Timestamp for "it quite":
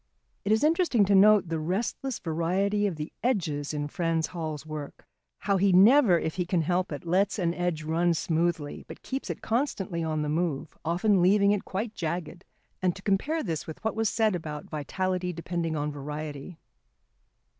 11.51-11.93